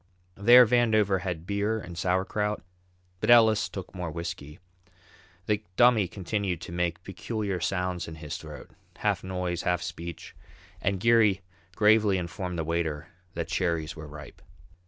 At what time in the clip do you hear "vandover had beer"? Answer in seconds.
0.65-1.79